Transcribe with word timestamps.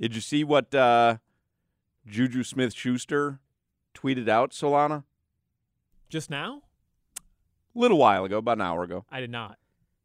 Did 0.00 0.14
you 0.14 0.22
see 0.22 0.44
what 0.44 0.74
uh, 0.74 1.18
Juju 2.06 2.42
Smith 2.42 2.72
Schuster 2.72 3.38
tweeted 3.94 4.30
out, 4.30 4.52
Solana? 4.52 5.04
Just 6.08 6.30
now? 6.30 6.62
A 7.76 7.78
little 7.78 7.98
while 7.98 8.24
ago, 8.24 8.38
about 8.38 8.56
an 8.56 8.62
hour 8.62 8.82
ago. 8.82 9.04
I 9.10 9.20
did 9.20 9.30
not. 9.30 9.58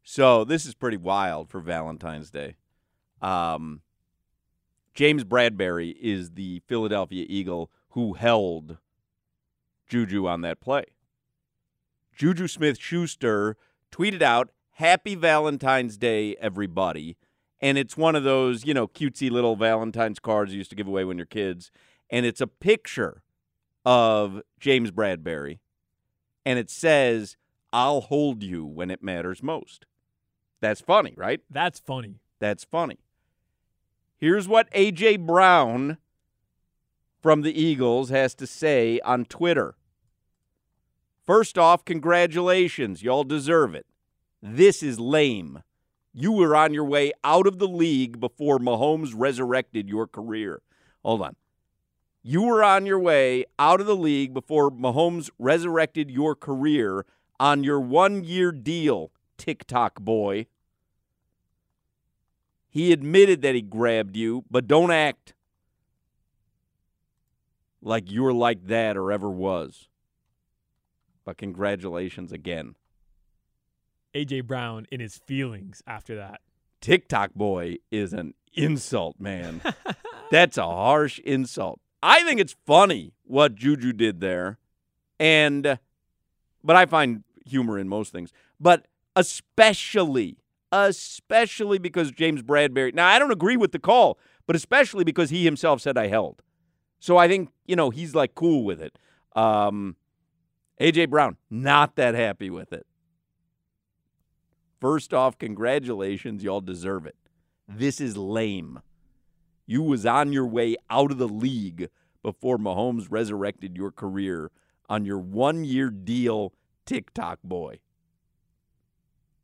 So 0.04 0.44
this 0.44 0.66
is 0.66 0.74
pretty 0.74 0.98
wild 0.98 1.48
for 1.48 1.60
Valentine's 1.60 2.30
Day. 2.30 2.56
Um, 3.22 3.80
James 4.92 5.24
Bradberry 5.24 5.96
is 5.98 6.32
the 6.32 6.60
Philadelphia 6.66 7.24
Eagle 7.26 7.70
who 7.90 8.12
held 8.12 8.76
Juju 9.88 10.26
on 10.26 10.42
that 10.42 10.60
play. 10.60 10.84
Juju 12.14 12.48
Smith 12.48 12.78
Schuster 12.78 13.56
tweeted 13.90 14.20
out, 14.20 14.50
Happy 14.72 15.14
Valentine's 15.14 15.96
Day, 15.96 16.36
everybody. 16.36 17.16
And 17.60 17.78
it's 17.78 17.96
one 17.96 18.14
of 18.14 18.24
those, 18.24 18.64
you 18.64 18.74
know, 18.74 18.86
cutesy 18.86 19.30
little 19.30 19.56
Valentine's 19.56 20.18
cards 20.18 20.52
you 20.52 20.58
used 20.58 20.70
to 20.70 20.76
give 20.76 20.88
away 20.88 21.04
when 21.04 21.16
you're 21.16 21.26
kids. 21.26 21.70
And 22.10 22.26
it's 22.26 22.40
a 22.40 22.46
picture 22.46 23.22
of 23.84 24.42
James 24.60 24.90
Bradberry. 24.90 25.58
And 26.44 26.58
it 26.58 26.70
says, 26.70 27.36
I'll 27.72 28.02
hold 28.02 28.42
you 28.42 28.64
when 28.64 28.90
it 28.90 29.02
matters 29.02 29.42
most. 29.42 29.86
That's 30.60 30.80
funny, 30.80 31.14
right? 31.16 31.40
That's 31.50 31.80
funny. 31.80 32.20
That's 32.38 32.64
funny. 32.64 32.98
Here's 34.18 34.48
what 34.48 34.68
A.J. 34.72 35.18
Brown 35.18 35.98
from 37.20 37.42
the 37.42 37.60
Eagles 37.60 38.10
has 38.10 38.34
to 38.36 38.46
say 38.46 39.00
on 39.00 39.24
Twitter. 39.24 39.74
First 41.26 41.58
off, 41.58 41.84
congratulations. 41.84 43.02
Y'all 43.02 43.24
deserve 43.24 43.74
it. 43.74 43.86
This 44.40 44.82
is 44.82 45.00
lame. 45.00 45.62
You 46.18 46.32
were 46.32 46.56
on 46.56 46.72
your 46.72 46.86
way 46.86 47.12
out 47.22 47.46
of 47.46 47.58
the 47.58 47.68
league 47.68 48.18
before 48.18 48.58
Mahomes 48.58 49.12
resurrected 49.14 49.86
your 49.86 50.06
career. 50.06 50.62
Hold 51.04 51.20
on. 51.20 51.36
You 52.22 52.44
were 52.44 52.64
on 52.64 52.86
your 52.86 52.98
way 52.98 53.44
out 53.58 53.82
of 53.82 53.86
the 53.86 53.94
league 53.94 54.32
before 54.32 54.70
Mahomes 54.70 55.28
resurrected 55.38 56.10
your 56.10 56.34
career 56.34 57.04
on 57.38 57.64
your 57.64 57.78
one 57.78 58.24
year 58.24 58.50
deal, 58.50 59.10
TikTok 59.36 60.00
boy. 60.00 60.46
He 62.70 62.92
admitted 62.92 63.42
that 63.42 63.54
he 63.54 63.60
grabbed 63.60 64.16
you, 64.16 64.42
but 64.50 64.66
don't 64.66 64.90
act 64.90 65.34
like 67.82 68.10
you're 68.10 68.32
like 68.32 68.68
that 68.68 68.96
or 68.96 69.12
ever 69.12 69.30
was. 69.30 69.88
But 71.26 71.36
congratulations 71.36 72.32
again. 72.32 72.74
AJ 74.16 74.44
Brown 74.44 74.86
in 74.90 75.00
his 75.00 75.18
feelings 75.26 75.82
after 75.86 76.16
that. 76.16 76.40
TikTok 76.80 77.34
boy 77.34 77.76
is 77.90 78.12
an 78.12 78.34
insult, 78.54 79.20
man. 79.20 79.60
That's 80.30 80.56
a 80.56 80.64
harsh 80.64 81.18
insult. 81.20 81.80
I 82.02 82.22
think 82.24 82.40
it's 82.40 82.56
funny 82.66 83.12
what 83.24 83.54
Juju 83.54 83.92
did 83.92 84.20
there. 84.20 84.58
And 85.20 85.78
but 86.64 86.76
I 86.76 86.86
find 86.86 87.24
humor 87.44 87.78
in 87.78 87.88
most 87.88 88.12
things. 88.12 88.32
But 88.58 88.86
especially 89.14 90.38
especially 90.72 91.78
because 91.78 92.10
James 92.10 92.42
Bradberry. 92.42 92.94
Now, 92.94 93.06
I 93.06 93.18
don't 93.18 93.30
agree 93.30 93.56
with 93.56 93.72
the 93.72 93.78
call, 93.78 94.18
but 94.46 94.56
especially 94.56 95.04
because 95.04 95.30
he 95.30 95.44
himself 95.44 95.80
said 95.80 95.96
I 95.96 96.08
held. 96.08 96.42
So 96.98 97.16
I 97.16 97.28
think, 97.28 97.50
you 97.66 97.76
know, 97.76 97.90
he's 97.90 98.14
like 98.14 98.34
cool 98.34 98.64
with 98.64 98.80
it. 98.80 98.98
Um, 99.34 99.96
AJ 100.80 101.10
Brown, 101.10 101.36
not 101.50 101.96
that 101.96 102.14
happy 102.14 102.50
with 102.50 102.72
it. 102.72 102.86
First 104.80 105.14
off, 105.14 105.38
congratulations. 105.38 106.42
Y'all 106.42 106.60
deserve 106.60 107.06
it. 107.06 107.16
This 107.68 108.00
is 108.00 108.16
lame. 108.16 108.80
You 109.66 109.82
was 109.82 110.06
on 110.06 110.32
your 110.32 110.46
way 110.46 110.76
out 110.90 111.10
of 111.10 111.18
the 111.18 111.28
league 111.28 111.88
before 112.22 112.58
Mahomes 112.58 113.06
resurrected 113.10 113.76
your 113.76 113.90
career 113.90 114.50
on 114.88 115.04
your 115.04 115.18
one 115.18 115.64
year 115.64 115.90
deal, 115.90 116.52
TikTok 116.84 117.40
boy. 117.42 117.80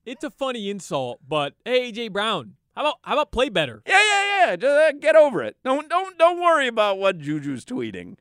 It's 0.05 0.25
a 0.25 0.31
funny 0.31 0.69
insult, 0.69 1.21
but 1.27 1.55
hey, 1.65 1.93
AJ 1.93 2.13
Brown, 2.13 2.55
how 2.75 2.83
about 2.83 2.99
how 3.03 3.15
about 3.15 3.33
play 3.33 3.49
better? 3.49 3.83
Yeah, 3.87 4.01
yeah, 4.01 4.47
yeah. 4.47 4.57
Just 4.57 4.65
uh, 4.73 4.93
get 4.99 5.17
over 5.17 5.43
it. 5.43 5.57
Don't 5.65 5.89
don't 5.89 6.19
don't 6.19 6.41
worry 6.41 6.69
about 6.69 6.99
what 6.99 7.19
Juju's 7.19 7.65
tweeting. 7.65 8.17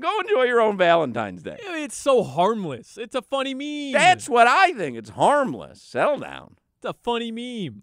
Go 0.00 0.20
enjoy 0.20 0.44
your 0.44 0.60
own 0.60 0.76
Valentine's 0.76 1.42
Day. 1.42 1.56
It's 1.60 1.96
so 1.96 2.22
harmless. 2.22 2.96
It's 2.96 3.16
a 3.16 3.22
funny 3.22 3.52
meme. 3.54 3.92
That's 3.92 4.28
what 4.28 4.46
I 4.46 4.72
think. 4.72 4.96
It's 4.96 5.10
harmless. 5.10 5.82
Settle 5.82 6.18
down. 6.18 6.56
It's 6.76 6.84
a 6.84 6.94
funny 7.02 7.32
meme. 7.32 7.82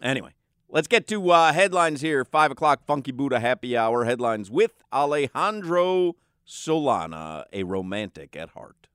Anyway, 0.00 0.30
let's 0.68 0.86
get 0.86 1.08
to 1.08 1.30
uh, 1.30 1.52
headlines 1.52 2.02
here. 2.02 2.24
Five 2.24 2.52
o'clock, 2.52 2.84
Funky 2.86 3.10
Buddha 3.10 3.40
Happy 3.40 3.76
Hour. 3.76 4.04
Headlines 4.04 4.50
with 4.50 4.74
Alejandro 4.92 6.14
Solana, 6.46 7.44
a 7.52 7.64
romantic 7.64 8.36
at 8.36 8.50
heart. 8.50 8.86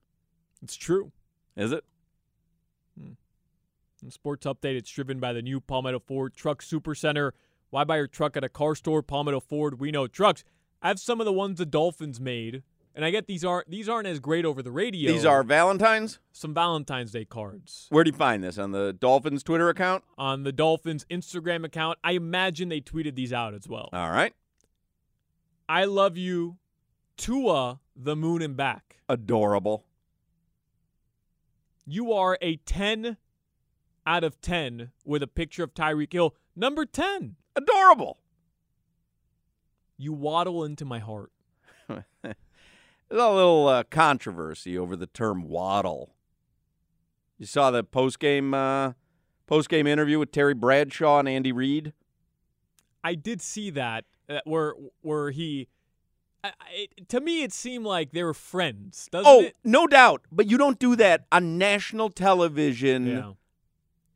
It's 0.62 0.76
true. 0.76 1.12
Is 1.56 1.72
it? 1.72 1.84
In 2.96 4.10
sports 4.10 4.46
update, 4.46 4.76
it's 4.76 4.90
driven 4.90 5.20
by 5.20 5.32
the 5.32 5.42
new 5.42 5.60
Palmetto 5.60 6.00
Ford 6.00 6.34
Truck 6.34 6.60
Super 6.60 6.94
Center. 6.94 7.34
Why 7.70 7.84
buy 7.84 7.98
your 7.98 8.08
truck 8.08 8.36
at 8.36 8.42
a 8.42 8.48
car 8.48 8.74
store? 8.74 9.00
Palmetto 9.02 9.38
Ford, 9.38 9.78
we 9.78 9.92
know 9.92 10.08
trucks. 10.08 10.42
I 10.82 10.88
have 10.88 10.98
some 10.98 11.20
of 11.20 11.24
the 11.26 11.32
ones 11.32 11.58
the 11.58 11.66
Dolphins 11.66 12.20
made, 12.20 12.62
and 12.94 13.04
I 13.04 13.10
get 13.10 13.26
these 13.26 13.44
aren't 13.44 13.70
these 13.70 13.88
aren't 13.88 14.08
as 14.08 14.18
great 14.20 14.44
over 14.44 14.62
the 14.62 14.72
radio. 14.72 15.12
These 15.12 15.24
are 15.24 15.42
Valentine's? 15.42 16.18
some 16.32 16.52
Valentine's 16.54 17.12
Day 17.12 17.24
cards 17.24 17.86
Where 17.90 18.02
do 18.04 18.10
you 18.10 18.16
find 18.16 18.42
this? 18.42 18.58
On 18.58 18.72
the 18.72 18.92
Dolphins 18.92 19.42
Twitter 19.42 19.68
account? 19.68 20.02
on 20.18 20.42
the 20.42 20.52
Dolphins 20.52 21.06
Instagram 21.10 21.64
account. 21.64 21.98
I 22.02 22.12
imagine 22.12 22.68
they 22.68 22.80
tweeted 22.80 23.14
these 23.14 23.32
out 23.32 23.54
as 23.54 23.68
well. 23.68 23.88
All 23.92 24.10
right. 24.10 24.34
I 25.68 25.84
love 25.84 26.18
you, 26.18 26.56
Tua, 27.16 27.80
the 27.96 28.16
moon 28.16 28.42
and 28.42 28.56
back. 28.56 28.96
Adorable. 29.08 29.84
You 31.86 32.12
are 32.12 32.38
a 32.42 32.56
10 32.56 33.16
out 34.06 34.24
of 34.24 34.40
10 34.40 34.90
with 35.04 35.22
a 35.22 35.26
picture 35.26 35.62
of 35.64 35.74
Tyreek 35.74 36.12
Hill. 36.12 36.34
Number 36.56 36.84
10. 36.84 37.36
Adorable. 37.56 38.18
You 39.98 40.12
waddle 40.12 40.64
into 40.64 40.84
my 40.84 40.98
heart. 40.98 41.30
There's 41.88 42.04
a 43.10 43.30
little 43.30 43.68
uh, 43.68 43.82
controversy 43.84 44.76
over 44.78 44.96
the 44.96 45.06
term 45.06 45.48
waddle. 45.48 46.14
You 47.38 47.46
saw 47.46 47.70
the 47.70 47.84
post 47.84 48.18
game 48.18 48.54
uh, 48.54 48.92
post 49.46 49.68
game 49.68 49.86
interview 49.86 50.18
with 50.18 50.32
Terry 50.32 50.54
Bradshaw 50.54 51.18
and 51.18 51.28
Andy 51.28 51.52
Reid. 51.52 51.92
I 53.04 53.14
did 53.14 53.42
see 53.42 53.70
that 53.70 54.04
uh, 54.28 54.40
where 54.44 54.74
where 55.02 55.30
he 55.30 55.68
I, 56.44 56.52
it, 56.72 57.08
to 57.10 57.20
me 57.20 57.42
it 57.42 57.52
seemed 57.52 57.84
like 57.84 58.12
they 58.12 58.22
were 58.22 58.34
friends, 58.34 59.08
doesn't 59.12 59.30
Oh, 59.30 59.42
it? 59.42 59.56
no 59.64 59.86
doubt, 59.86 60.22
but 60.32 60.48
you 60.50 60.56
don't 60.56 60.78
do 60.78 60.96
that 60.96 61.26
on 61.30 61.58
national 61.58 62.10
television. 62.10 63.06
Yeah. 63.06 63.32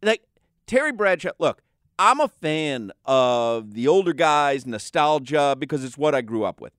Like 0.02 0.22
Terry 0.66 0.92
Bradshaw. 0.92 1.30
Look, 1.38 1.62
I'm 1.98 2.20
a 2.20 2.28
fan 2.28 2.92
of 3.06 3.72
the 3.72 3.88
older 3.88 4.12
guys, 4.12 4.66
nostalgia 4.66 5.56
because 5.58 5.82
it's 5.82 5.96
what 5.96 6.14
I 6.14 6.20
grew 6.20 6.44
up 6.44 6.60
with. 6.60 6.74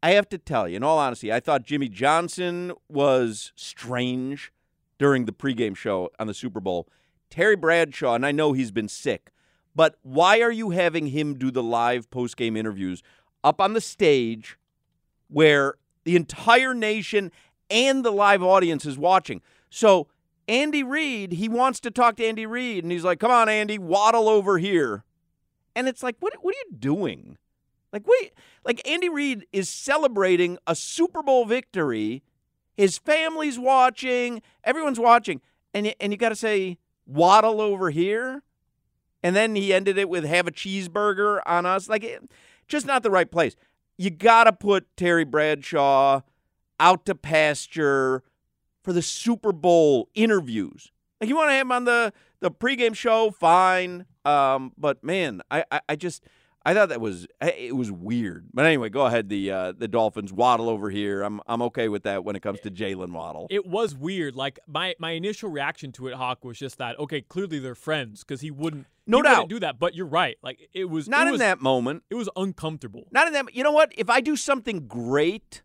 I 0.00 0.10
have 0.10 0.28
to 0.28 0.38
tell 0.38 0.68
you, 0.68 0.76
in 0.76 0.84
all 0.84 0.98
honesty, 0.98 1.32
I 1.32 1.40
thought 1.40 1.64
Jimmy 1.64 1.88
Johnson 1.88 2.72
was 2.88 3.52
strange 3.56 4.52
during 4.98 5.24
the 5.24 5.32
pregame 5.32 5.76
show 5.76 6.10
on 6.20 6.28
the 6.28 6.34
Super 6.34 6.60
Bowl. 6.60 6.88
Terry 7.30 7.56
Bradshaw, 7.56 8.14
and 8.14 8.24
I 8.24 8.30
know 8.30 8.52
he's 8.52 8.70
been 8.70 8.86
sick, 8.86 9.32
but 9.74 9.96
why 10.02 10.40
are 10.40 10.52
you 10.52 10.70
having 10.70 11.08
him 11.08 11.34
do 11.34 11.50
the 11.50 11.62
live 11.62 12.08
postgame 12.10 12.56
interviews 12.56 13.02
up 13.42 13.60
on 13.60 13.72
the 13.72 13.80
stage 13.80 14.56
where 15.28 15.74
the 16.04 16.14
entire 16.14 16.74
nation 16.74 17.32
and 17.70 18.04
the 18.04 18.12
live 18.12 18.42
audience 18.42 18.86
is 18.86 18.96
watching? 18.96 19.40
So 19.68 20.06
Andy 20.48 20.82
Reid, 20.82 21.32
he 21.32 21.48
wants 21.48 21.80
to 21.80 21.90
talk 21.90 22.16
to 22.16 22.24
Andy 22.26 22.46
Reid, 22.46 22.84
and 22.84 22.92
he's 22.92 23.04
like, 23.04 23.18
"Come 23.20 23.30
on, 23.30 23.48
Andy, 23.48 23.78
waddle 23.78 24.28
over 24.28 24.58
here." 24.58 25.04
And 25.74 25.88
it's 25.88 26.02
like, 26.02 26.16
what 26.20 26.34
What 26.42 26.54
are 26.54 26.58
you 26.70 26.76
doing? 26.78 27.38
Like, 27.92 28.06
wait, 28.06 28.32
Like 28.64 28.86
Andy 28.88 29.08
Reid 29.08 29.46
is 29.52 29.68
celebrating 29.68 30.58
a 30.66 30.74
Super 30.74 31.22
Bowl 31.22 31.44
victory. 31.46 32.22
His 32.76 32.98
family's 32.98 33.58
watching. 33.58 34.42
Everyone's 34.64 35.00
watching, 35.00 35.40
and 35.72 35.94
and 36.00 36.12
you 36.12 36.16
got 36.16 36.30
to 36.30 36.36
say, 36.36 36.78
waddle 37.06 37.60
over 37.60 37.90
here. 37.90 38.42
and 39.22 39.34
then 39.34 39.56
he 39.56 39.72
ended 39.72 39.96
it 39.96 40.08
with 40.08 40.24
have 40.24 40.46
a 40.46 40.52
cheeseburger 40.52 41.40
on 41.46 41.64
us. 41.64 41.88
Like, 41.88 42.20
just 42.68 42.86
not 42.86 43.02
the 43.02 43.10
right 43.10 43.30
place. 43.30 43.56
You 43.96 44.10
got 44.10 44.44
to 44.44 44.52
put 44.52 44.86
Terry 44.96 45.24
Bradshaw 45.24 46.20
out 46.78 47.06
to 47.06 47.14
pasture 47.14 48.22
for 48.84 48.92
the 48.92 49.02
Super 49.02 49.50
Bowl 49.50 50.08
interviews. 50.14 50.92
Like, 51.20 51.28
you 51.28 51.36
want 51.36 51.48
to 51.48 51.54
have 51.54 51.66
him 51.66 51.72
on 51.72 51.84
the 51.84 52.12
the 52.40 52.50
pregame 52.50 52.94
show, 52.94 53.30
fine. 53.30 54.04
Um, 54.24 54.72
but 54.76 55.02
man, 55.02 55.40
I, 55.50 55.64
I, 55.72 55.80
I 55.88 55.96
just 55.96 56.22
I 56.66 56.72
thought 56.72 56.88
that 56.88 57.00
was 57.00 57.26
it 57.40 57.76
was 57.76 57.92
weird. 57.92 58.46
But 58.54 58.64
anyway, 58.64 58.88
go 58.88 59.04
ahead. 59.04 59.28
The 59.28 59.50
uh, 59.50 59.72
the 59.72 59.88
Dolphins 59.88 60.32
waddle 60.32 60.70
over 60.70 60.88
here. 60.88 61.22
I'm 61.22 61.40
I'm 61.46 61.60
okay 61.62 61.88
with 61.88 62.04
that 62.04 62.24
when 62.24 62.36
it 62.36 62.40
comes 62.40 62.60
to 62.60 62.70
Jalen 62.70 63.12
Waddle. 63.12 63.46
It 63.50 63.66
was 63.66 63.94
weird. 63.94 64.34
Like 64.34 64.58
my 64.66 64.94
my 64.98 65.10
initial 65.10 65.50
reaction 65.50 65.92
to 65.92 66.08
it, 66.08 66.14
Hawk, 66.14 66.44
was 66.44 66.58
just 66.58 66.78
that 66.78 66.98
okay, 66.98 67.20
clearly 67.20 67.58
they're 67.58 67.74
friends 67.74 68.24
because 68.24 68.40
he 68.40 68.50
wouldn't 68.50 68.86
no 69.06 69.18
he 69.18 69.22
doubt 69.24 69.30
wouldn't 69.30 69.50
do 69.50 69.60
that. 69.60 69.78
But 69.78 69.94
you're 69.94 70.06
right. 70.06 70.36
Like 70.42 70.68
it 70.72 70.86
was 70.86 71.06
not 71.06 71.22
it 71.22 71.28
in 71.28 71.32
was, 71.32 71.40
that 71.40 71.60
moment. 71.60 72.02
It 72.08 72.14
was 72.14 72.30
uncomfortable. 72.34 73.08
Not 73.10 73.26
in 73.26 73.34
that. 73.34 73.54
You 73.54 73.62
know 73.62 73.72
what? 73.72 73.92
If 73.98 74.08
I 74.08 74.22
do 74.22 74.34
something 74.34 74.86
great, 74.86 75.62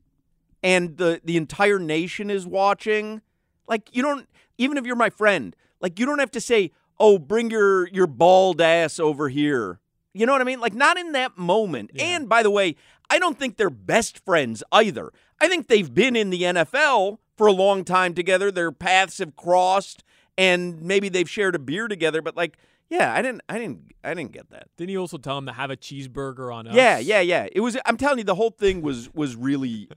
and 0.63 0.97
the 0.97 1.21
the 1.23 1.37
entire 1.37 1.79
nation 1.79 2.29
is 2.29 2.45
watching, 2.45 3.21
like 3.67 3.95
you 3.95 4.01
don't 4.01 4.27
even 4.57 4.77
if 4.77 4.85
you're 4.85 4.95
my 4.95 5.09
friend, 5.09 5.55
like 5.81 5.99
you 5.99 6.05
don't 6.05 6.19
have 6.19 6.31
to 6.31 6.41
say, 6.41 6.71
"Oh, 6.99 7.17
bring 7.19 7.49
your 7.49 7.87
your 7.89 8.07
bald 8.07 8.61
ass 8.61 8.99
over 8.99 9.29
here." 9.29 9.79
You 10.13 10.25
know 10.25 10.31
what 10.31 10.41
I 10.41 10.45
mean? 10.45 10.59
Like, 10.59 10.73
not 10.73 10.97
in 10.97 11.11
that 11.11 11.37
moment. 11.37 11.91
Yeah. 11.93 12.03
And 12.03 12.27
by 12.27 12.41
the 12.41 12.49
way, 12.49 12.75
I 13.09 13.19
don't 13.19 13.37
think 13.37 13.57
they're 13.57 13.69
best 13.69 14.23
friends 14.25 14.63
either. 14.71 15.11
I 15.39 15.47
think 15.47 15.67
they've 15.67 15.93
been 15.93 16.15
in 16.15 16.29
the 16.29 16.41
NFL 16.41 17.19
for 17.37 17.47
a 17.47 17.51
long 17.51 17.83
time 17.83 18.13
together. 18.13 18.51
Their 18.51 18.71
paths 18.71 19.19
have 19.19 19.35
crossed, 19.35 20.03
and 20.37 20.81
maybe 20.81 21.09
they've 21.09 21.29
shared 21.29 21.55
a 21.55 21.59
beer 21.59 21.87
together. 21.87 22.21
But 22.21 22.35
like, 22.35 22.57
yeah, 22.89 23.13
I 23.13 23.21
didn't, 23.21 23.41
I 23.47 23.59
didn't, 23.59 23.93
I 24.03 24.13
didn't 24.13 24.31
get 24.31 24.49
that. 24.49 24.67
Didn't 24.77 24.89
he 24.89 24.97
also 24.97 25.17
tell 25.17 25.37
him 25.37 25.45
to 25.45 25.53
have 25.53 25.69
a 25.69 25.77
cheeseburger 25.77 26.53
on 26.53 26.67
us? 26.67 26.75
Yeah, 26.75 26.97
yeah, 26.97 27.21
yeah. 27.21 27.47
It 27.51 27.61
was. 27.61 27.77
I'm 27.85 27.97
telling 27.97 28.17
you, 28.17 28.23
the 28.23 28.35
whole 28.35 28.51
thing 28.51 28.81
was 28.81 29.13
was 29.13 29.35
really, 29.35 29.89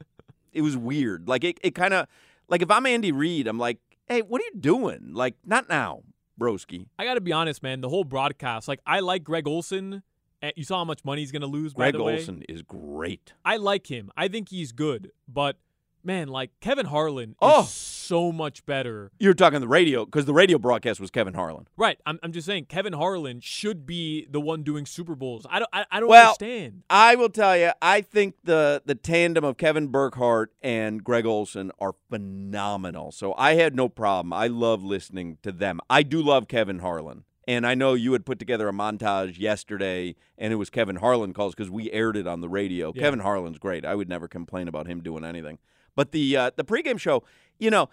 it 0.52 0.62
was 0.62 0.76
weird. 0.76 1.28
Like 1.28 1.44
it, 1.44 1.58
it 1.62 1.74
kind 1.74 1.94
of, 1.94 2.06
like 2.48 2.62
if 2.62 2.70
I'm 2.70 2.86
Andy 2.86 3.12
Reid, 3.12 3.46
I'm 3.46 3.58
like, 3.58 3.78
hey, 4.06 4.22
what 4.22 4.40
are 4.40 4.44
you 4.44 4.60
doing? 4.60 5.12
Like, 5.12 5.36
not 5.44 5.68
now. 5.68 6.02
Broski. 6.40 6.86
I 6.98 7.04
got 7.04 7.14
to 7.14 7.20
be 7.20 7.32
honest, 7.32 7.62
man. 7.62 7.82
The 7.82 7.88
whole 7.88 8.04
broadcast, 8.04 8.66
like, 8.66 8.80
I 8.86 9.00
like 9.00 9.22
Greg 9.22 9.46
Olsen. 9.46 10.02
Eh, 10.42 10.50
you 10.56 10.64
saw 10.64 10.78
how 10.78 10.84
much 10.84 11.04
money 11.04 11.20
he's 11.20 11.30
going 11.30 11.42
to 11.42 11.46
lose. 11.46 11.72
Greg 11.72 11.92
by 11.92 11.98
the 11.98 12.04
way. 12.04 12.14
Olsen 12.14 12.42
is 12.48 12.62
great. 12.62 13.32
I 13.44 13.56
like 13.58 13.90
him. 13.90 14.10
I 14.16 14.28
think 14.28 14.48
he's 14.48 14.72
good. 14.72 15.12
But 15.28 15.56
man, 16.04 16.28
like 16.28 16.50
Kevin 16.60 16.86
Harlan 16.86 17.36
Oh. 17.40 17.62
is 17.62 17.68
so 17.70 18.32
much 18.32 18.66
better. 18.66 19.10
You're 19.18 19.34
talking 19.34 19.60
the 19.60 19.68
radio 19.68 20.04
because 20.04 20.24
the 20.26 20.32
radio 20.34 20.58
broadcast 20.58 21.00
was 21.00 21.10
Kevin 21.10 21.34
Harlan. 21.34 21.66
Right. 21.76 21.98
I'm, 22.04 22.18
I'm 22.22 22.32
just 22.32 22.46
saying 22.46 22.66
Kevin 22.66 22.92
Harlan 22.92 23.40
should 23.40 23.86
be 23.86 24.26
the 24.30 24.40
one 24.40 24.62
doing 24.62 24.86
Super 24.86 25.14
Bowls. 25.14 25.46
I 25.48 25.58
don't. 25.60 25.68
I, 25.72 25.86
I 25.90 26.00
don't 26.00 26.08
Well, 26.08 26.28
understand. 26.30 26.82
I 26.90 27.14
will 27.14 27.28
tell 27.30 27.56
you, 27.56 27.70
I 27.80 28.00
think 28.00 28.34
the 28.44 28.82
the 28.84 28.94
tandem 28.94 29.44
of 29.44 29.56
Kevin 29.56 29.88
Burkhardt 29.88 30.52
and 30.62 31.02
Greg 31.04 31.26
Olsen 31.26 31.70
are 31.78 31.94
phenomenal. 32.10 33.12
So 33.12 33.34
I 33.36 33.54
had 33.54 33.74
no 33.74 33.88
problem. 33.88 34.32
I 34.32 34.46
love 34.48 34.82
listening 34.82 35.38
to 35.42 35.52
them. 35.52 35.80
I 35.88 36.02
do 36.02 36.22
love 36.22 36.48
Kevin 36.48 36.80
Harlan. 36.80 37.24
And 37.48 37.66
I 37.66 37.74
know 37.74 37.94
you 37.94 38.12
had 38.12 38.24
put 38.24 38.38
together 38.38 38.68
a 38.68 38.72
montage 38.72 39.36
yesterday, 39.36 40.14
and 40.38 40.52
it 40.52 40.56
was 40.56 40.70
Kevin 40.70 40.96
Harlan 40.96 41.32
calls 41.32 41.54
because 41.56 41.70
we 41.70 41.90
aired 41.90 42.16
it 42.16 42.26
on 42.28 42.40
the 42.40 42.48
radio. 42.48 42.92
Yeah. 42.94 43.02
Kevin 43.02 43.18
Harlan's 43.18 43.58
great. 43.58 43.84
I 43.84 43.96
would 43.96 44.08
never 44.08 44.28
complain 44.28 44.68
about 44.68 44.86
him 44.86 45.00
doing 45.02 45.24
anything. 45.24 45.58
But 45.94 46.12
the 46.12 46.36
uh, 46.36 46.50
the 46.56 46.64
pregame 46.64 46.98
show, 46.98 47.22
you 47.58 47.70
know, 47.70 47.88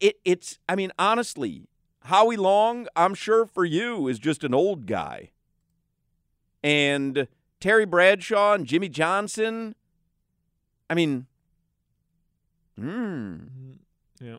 it 0.00 0.18
it's. 0.24 0.58
I 0.68 0.76
mean, 0.76 0.92
honestly, 0.98 1.68
Howie 2.04 2.36
Long, 2.36 2.86
I'm 2.94 3.14
sure 3.14 3.46
for 3.46 3.64
you 3.64 4.08
is 4.08 4.18
just 4.18 4.44
an 4.44 4.54
old 4.54 4.86
guy, 4.86 5.30
and 6.62 7.26
Terry 7.60 7.84
Bradshaw 7.86 8.54
and 8.54 8.66
Jimmy 8.66 8.88
Johnson. 8.88 9.74
I 10.88 10.94
mean, 10.94 11.26
hmm. 12.78 12.84
Mhm. 12.86 13.76
Yeah. 14.20 14.36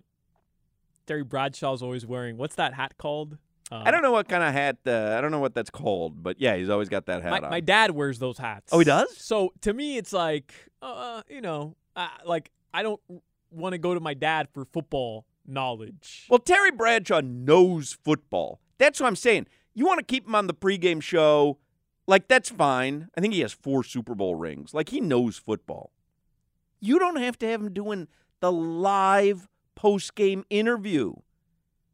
Terry 1.05 1.23
Bradshaw's 1.23 1.81
always 1.81 2.05
wearing 2.05 2.37
what's 2.37 2.55
that 2.55 2.73
hat 2.73 2.97
called? 2.97 3.37
Uh, 3.71 3.83
I 3.85 3.91
don't 3.91 4.03
know 4.03 4.11
what 4.11 4.27
kind 4.27 4.43
of 4.43 4.53
hat. 4.53 4.77
Uh, 4.85 5.15
I 5.17 5.21
don't 5.21 5.31
know 5.31 5.39
what 5.39 5.53
that's 5.53 5.69
called, 5.69 6.21
but 6.21 6.39
yeah, 6.39 6.55
he's 6.55 6.69
always 6.69 6.89
got 6.89 7.05
that 7.07 7.21
hat 7.23 7.31
My, 7.31 7.39
on. 7.39 7.49
my 7.49 7.59
dad 7.59 7.91
wears 7.91 8.19
those 8.19 8.37
hats. 8.37 8.71
Oh, 8.71 8.79
he 8.79 8.85
does? 8.85 9.17
So 9.17 9.51
to 9.61 9.73
me, 9.73 9.97
it's 9.97 10.13
like, 10.13 10.53
uh, 10.81 11.23
you 11.29 11.41
know, 11.41 11.75
uh, 11.95 12.07
like 12.25 12.51
I 12.73 12.83
don't 12.83 12.99
want 13.51 13.73
to 13.73 13.77
go 13.77 13.93
to 13.93 13.99
my 13.99 14.13
dad 14.13 14.47
for 14.53 14.65
football 14.65 15.25
knowledge. 15.45 16.25
Well, 16.29 16.39
Terry 16.39 16.71
Bradshaw 16.71 17.21
knows 17.21 17.97
football. 18.03 18.59
That's 18.77 18.99
what 18.99 19.07
I'm 19.07 19.15
saying. 19.15 19.47
You 19.73 19.85
want 19.85 19.99
to 19.99 20.05
keep 20.05 20.25
him 20.27 20.35
on 20.35 20.47
the 20.47 20.53
pregame 20.53 21.01
show, 21.01 21.57
like 22.07 22.27
that's 22.27 22.49
fine. 22.49 23.09
I 23.17 23.21
think 23.21 23.33
he 23.33 23.41
has 23.41 23.53
four 23.53 23.83
Super 23.83 24.15
Bowl 24.15 24.35
rings. 24.35 24.73
Like 24.73 24.89
he 24.89 24.99
knows 25.01 25.37
football. 25.37 25.91
You 26.79 26.99
don't 26.99 27.15
have 27.17 27.37
to 27.39 27.47
have 27.47 27.61
him 27.61 27.73
doing 27.73 28.07
the 28.39 28.51
live 28.51 29.47
post-game 29.75 30.43
interview 30.49 31.13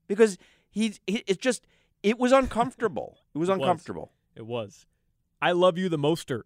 because 0.07 0.37
he's 0.69 0.99
he- 1.07 1.23
it's 1.27 1.37
just 1.37 1.65
it 2.03 2.17
was 2.19 2.31
uncomfortable. 2.31 3.19
It 3.33 3.37
was 3.37 3.49
It 3.49 3.53
was. 3.53 3.59
uncomfortable. 3.59 4.11
It 4.35 4.45
was. 4.45 4.85
I 5.41 5.51
love 5.53 5.77
you 5.77 5.89
the 5.89 5.97
Mostert. 5.97 6.43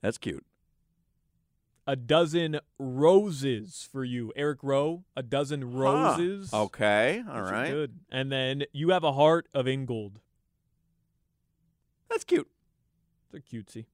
That's 0.00 0.16
cute. 0.18 0.44
A 1.88 1.96
dozen 1.96 2.60
roses 2.78 3.88
for 3.90 4.04
you, 4.04 4.30
Eric 4.36 4.58
Rowe. 4.62 5.04
A 5.16 5.22
dozen 5.22 5.72
roses. 5.72 6.50
Huh. 6.50 6.64
Okay. 6.64 7.22
All 7.26 7.40
Those 7.40 7.50
right. 7.50 7.70
Good. 7.70 8.00
And 8.12 8.30
then 8.30 8.64
you 8.74 8.90
have 8.90 9.04
a 9.04 9.12
heart 9.14 9.48
of 9.54 9.66
Ingold. 9.66 10.20
That's 12.10 12.24
cute. 12.24 12.46
They're 13.32 13.40
cutesy. 13.40 13.86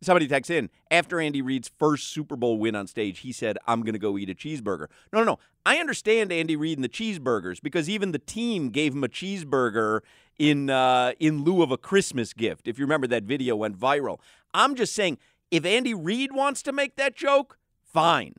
Somebody 0.00 0.28
texts 0.28 0.50
in 0.50 0.70
after 0.92 1.18
Andy 1.18 1.42
Reid's 1.42 1.68
first 1.76 2.12
Super 2.12 2.36
Bowl 2.36 2.56
win 2.56 2.76
on 2.76 2.86
stage. 2.86 3.20
He 3.20 3.32
said, 3.32 3.58
"I'm 3.66 3.80
going 3.80 3.94
to 3.94 3.98
go 3.98 4.16
eat 4.16 4.30
a 4.30 4.34
cheeseburger." 4.34 4.86
No, 5.12 5.18
no, 5.18 5.24
no. 5.24 5.38
I 5.66 5.78
understand 5.78 6.30
Andy 6.30 6.54
Reid 6.54 6.78
and 6.78 6.84
the 6.84 6.88
cheeseburgers 6.88 7.60
because 7.60 7.88
even 7.88 8.12
the 8.12 8.18
team 8.20 8.68
gave 8.70 8.92
him 8.92 9.02
a 9.02 9.08
cheeseburger 9.08 10.02
in 10.38 10.70
uh, 10.70 11.14
in 11.18 11.42
lieu 11.42 11.62
of 11.62 11.72
a 11.72 11.78
Christmas 11.78 12.32
gift. 12.32 12.68
If 12.68 12.78
you 12.78 12.84
remember 12.84 13.08
that 13.08 13.24
video 13.24 13.56
went 13.56 13.76
viral. 13.76 14.20
I'm 14.52 14.76
just 14.76 14.94
saying, 14.94 15.18
if 15.54 15.64
Andy 15.64 15.94
Reid 15.94 16.32
wants 16.32 16.62
to 16.64 16.72
make 16.72 16.96
that 16.96 17.14
joke, 17.14 17.58
fine. 17.80 18.34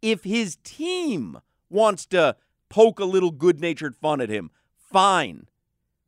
If 0.00 0.22
his 0.24 0.56
team 0.62 1.40
wants 1.68 2.06
to 2.06 2.36
poke 2.68 3.00
a 3.00 3.04
little 3.04 3.32
good-natured 3.32 3.96
fun 3.96 4.20
at 4.20 4.28
him, 4.28 4.50
fine. 4.76 5.48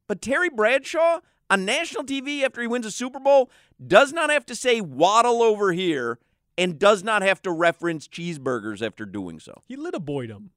But 0.06 0.22
Terry 0.22 0.48
Bradshaw 0.48 1.18
on 1.50 1.64
national 1.64 2.04
TV 2.04 2.42
after 2.44 2.60
he 2.60 2.68
wins 2.68 2.86
a 2.86 2.92
Super 2.92 3.18
Bowl 3.18 3.50
does 3.84 4.12
not 4.12 4.30
have 4.30 4.46
to 4.46 4.54
say 4.54 4.80
waddle 4.80 5.42
over 5.42 5.72
here 5.72 6.18
and 6.56 6.78
does 6.78 7.02
not 7.02 7.22
have 7.22 7.42
to 7.42 7.50
reference 7.50 8.06
cheeseburgers 8.06 8.86
after 8.86 9.04
doing 9.04 9.40
so. 9.40 9.62
He 9.66 9.74
lit 9.74 9.94
a 9.94 10.00
boyed 10.00 10.30
him. 10.30 10.50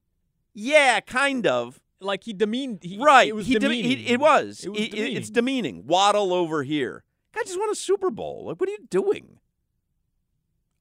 Yeah, 0.53 0.99
kind 0.99 1.47
of. 1.47 1.81
Like 1.99 2.25
he 2.25 2.33
demeaned. 2.33 2.83
He, 2.83 2.97
right. 2.99 3.27
It 3.29 3.35
was 3.35 3.47
He 3.47 3.53
dem- 3.53 3.63
demeaning. 3.71 3.97
he- 3.97 4.07
it 4.09 4.19
was. 4.19 4.63
It 4.65 4.69
was 4.69 4.79
it- 4.81 4.91
demeaning. 4.91 5.17
it's 5.17 5.29
demeaning. 5.31 5.87
Waddle 5.87 6.31
over 6.33 6.61
here. 6.63 7.03
I 7.35 7.43
just 7.43 7.57
won 7.59 7.69
a 7.69 7.75
Super 7.75 8.11
Bowl. 8.11 8.45
Like, 8.45 8.59
what 8.59 8.69
are 8.69 8.73
you 8.73 8.85
doing? 8.89 9.39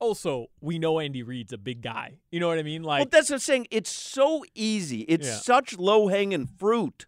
Also, 0.01 0.49
we 0.61 0.79
know 0.79 0.99
Andy 1.01 1.23
Reid's 1.23 1.53
a 1.53 1.59
big 1.59 1.81
guy. 1.83 2.15
You 2.31 2.41
know 2.41 2.49
what 2.49 2.59
I 2.59 2.63
mean? 2.63 2.83
Like 2.83 3.01
well, 3.01 3.09
that's 3.11 3.31
what 3.31 3.37
I'm 3.37 3.41
saying. 3.41 3.67
It's 3.71 3.91
so 3.91 4.45
easy. 4.55 5.01
It's 5.03 5.27
Yeah. 5.27 5.37
such 5.37 5.79
low 5.79 6.09
hanging 6.09 6.47
fruit. 6.47 7.07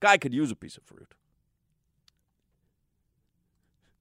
Guy 0.00 0.16
could 0.18 0.34
use 0.34 0.50
a 0.50 0.56
piece 0.56 0.76
of 0.76 0.82
fruit. 0.84 1.14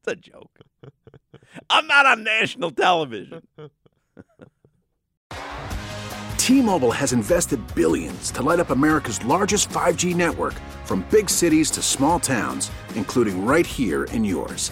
It's 0.06 0.12
a 0.14 0.16
joke. 0.16 0.60
I'm 1.70 1.88
not 1.88 2.06
on 2.06 2.24
national 2.24 2.72
television. 2.72 3.42
T-Mobile 6.38 6.92
has 6.92 7.14
invested 7.14 7.60
billions 7.74 8.30
to 8.32 8.42
light 8.44 8.60
up 8.60 8.70
America's 8.70 9.24
largest 9.24 9.70
5G 9.70 10.14
network 10.14 10.54
from 10.84 11.06
big 11.10 11.30
cities 11.30 11.72
to 11.72 11.82
small 11.82 12.20
towns, 12.20 12.70
including 12.96 13.46
right 13.46 13.66
here 13.66 14.04
in 14.06 14.26
yours. 14.26 14.72